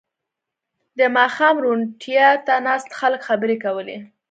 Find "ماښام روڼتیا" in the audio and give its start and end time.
1.15-2.27